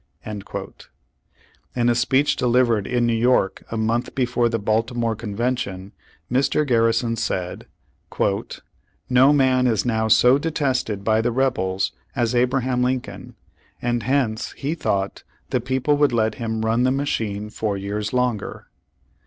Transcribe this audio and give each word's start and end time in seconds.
"^ 0.25 0.87
In 1.75 1.87
a 1.87 1.93
speech 1.93 2.35
delivered 2.35 2.87
in 2.87 3.05
New 3.05 3.13
York 3.13 3.63
a 3.71 3.77
month 3.77 4.15
be 4.15 4.25
fore 4.25 4.49
the 4.49 4.57
Baltimore 4.57 5.15
Convention, 5.15 5.91
Mr. 6.31 6.65
Garrison 6.65 7.15
said: 7.15 7.67
"No 9.11 9.31
man 9.31 9.67
is 9.67 9.85
now 9.85 10.07
so 10.07 10.39
detested 10.39 11.03
by 11.03 11.21
the 11.21 11.31
rebels 11.31 11.91
as 12.15 12.33
Abraham 12.33 12.81
Lincoln, 12.81 13.35
and 13.79 14.01
hence 14.01 14.53
he 14.53 14.73
thought 14.73 15.21
the 15.51 15.61
people 15.61 15.95
would 15.97 16.13
let 16.13 16.33
him 16.41 16.65
'run 16.65 16.81
the 16.81 16.89
machine 16.89 17.51
four 17.51 17.77
years 17.77 18.11
longer.' 18.11 18.65